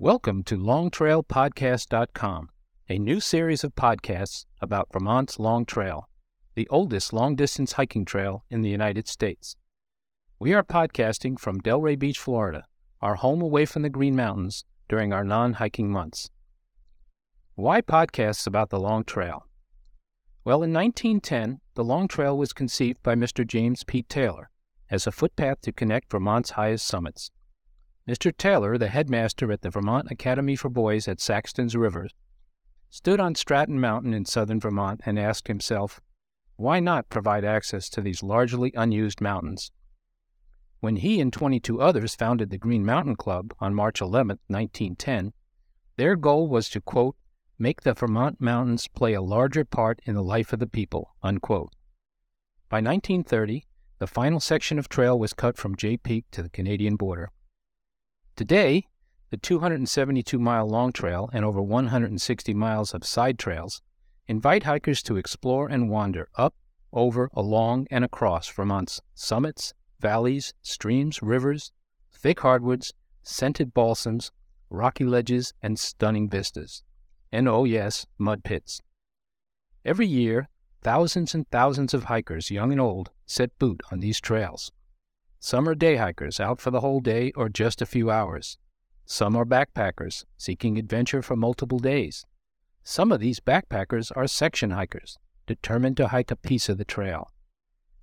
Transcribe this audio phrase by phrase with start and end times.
[0.00, 2.48] Welcome to LongTrailPodcast.com,
[2.88, 6.08] a new series of podcasts about Vermont's Long Trail,
[6.56, 9.54] the oldest long distance hiking trail in the United States.
[10.40, 12.64] We are podcasting from Delray Beach, Florida,
[13.00, 16.28] our home away from the Green Mountains during our non hiking months.
[17.54, 19.46] Why podcasts about the Long Trail?
[20.44, 23.46] Well, in 1910, the Long Trail was conceived by Mr.
[23.46, 24.02] James P.
[24.02, 24.50] Taylor
[24.90, 27.30] as a footpath to connect Vermont's highest summits.
[28.08, 28.36] Mr.
[28.36, 32.08] Taylor, the headmaster at the Vermont Academy for Boys at Saxtons River,
[32.90, 36.00] stood on Stratton Mountain in southern Vermont and asked himself,
[36.56, 39.72] why not provide access to these largely unused mountains?
[40.80, 45.32] When he and 22 others founded the Green Mountain Club on March 11, 1910,
[45.96, 47.16] their goal was to, quote,
[47.58, 51.72] make the Vermont mountains play a larger part in the life of the people, unquote.
[52.68, 53.64] By 1930,
[53.98, 57.30] the final section of trail was cut from Jay Peak to the Canadian border.
[58.36, 58.88] Today,
[59.30, 63.80] the 272 mile long trail and over 160 miles of side trails
[64.26, 66.52] invite hikers to explore and wander up,
[66.92, 71.70] over, along, and across Vermont's summits, valleys, streams, rivers,
[72.12, 72.92] thick hardwoods,
[73.22, 74.32] scented balsams,
[74.68, 76.82] rocky ledges, and stunning vistas.
[77.30, 78.82] And oh, yes, mud pits.
[79.84, 80.48] Every year,
[80.82, 84.72] thousands and thousands of hikers, young and old, set boot on these trails.
[85.46, 88.56] Some are day hikers out for the whole day or just a few hours.
[89.04, 92.24] Some are backpackers seeking adventure for multiple days.
[92.82, 97.30] Some of these backpackers are section hikers determined to hike a piece of the trail.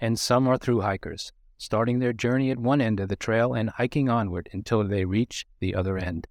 [0.00, 3.70] And some are through hikers, starting their journey at one end of the trail and
[3.70, 6.26] hiking onward until they reach the other end.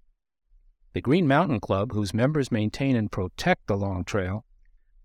[0.92, 4.44] The Green Mountain Club, whose members maintain and protect the long trail,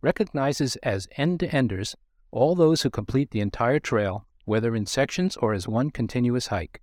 [0.02, 1.96] recognizes as end to enders
[2.30, 6.82] all those who complete the entire trail whether in sections or as one continuous hike.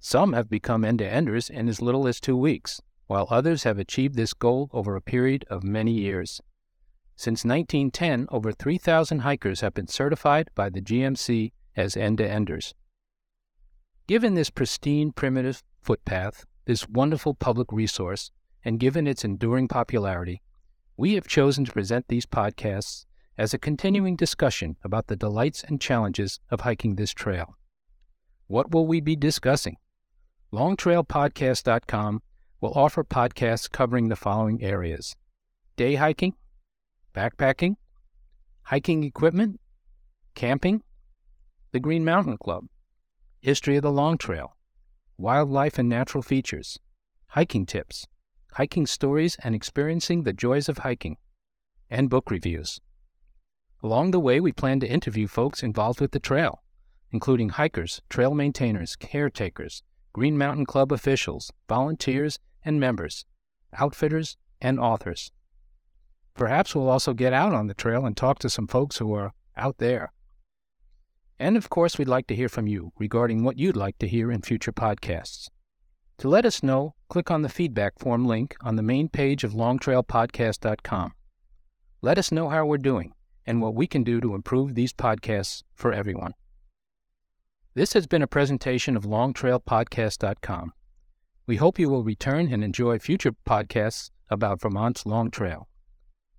[0.00, 3.78] Some have become end to enders in as little as two weeks, while others have
[3.78, 6.40] achieved this goal over a period of many years.
[7.16, 12.74] Since 1910, over 3,000 hikers have been certified by the GMC as end to enders.
[14.06, 18.30] Given this pristine, primitive footpath, this wonderful public resource,
[18.64, 20.42] and given its enduring popularity,
[20.96, 25.80] we have chosen to present these podcasts as a continuing discussion about the delights and
[25.80, 27.56] challenges of hiking this trail.
[28.46, 29.76] What will we be discussing?
[30.52, 32.22] LongTrailPodcast.com
[32.60, 35.16] will offer podcasts covering the following areas
[35.76, 36.34] day hiking,
[37.14, 37.76] backpacking,
[38.62, 39.60] hiking equipment,
[40.34, 40.82] camping,
[41.72, 42.66] the Green Mountain Club,
[43.40, 44.56] history of the Long Trail,
[45.18, 46.78] wildlife and natural features,
[47.28, 48.06] hiking tips,
[48.52, 51.16] hiking stories and experiencing the joys of hiking,
[51.90, 52.80] and book reviews.
[53.84, 56.62] Along the way, we plan to interview folks involved with the trail,
[57.10, 59.82] including hikers, trail maintainers, caretakers,
[60.14, 63.26] Green Mountain Club officials, volunteers, and members,
[63.78, 65.32] outfitters, and authors.
[66.32, 69.34] Perhaps we'll also get out on the trail and talk to some folks who are
[69.54, 70.14] out there.
[71.38, 74.32] And of course, we'd like to hear from you regarding what you'd like to hear
[74.32, 75.50] in future podcasts.
[76.18, 79.52] To let us know, click on the feedback form link on the main page of
[79.52, 81.12] longtrailpodcast.com.
[82.00, 83.12] Let us know how we're doing
[83.46, 86.34] and what we can do to improve these podcasts for everyone.
[87.74, 90.72] This has been a presentation of longtrailpodcast.com.
[91.46, 95.68] We hope you will return and enjoy future podcasts about Vermont's Long Trail.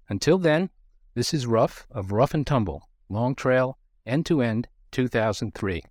[0.09, 0.69] Until then,
[1.13, 5.83] this is Ruff of Rough and Tumble, Long Trail, End to End 2003.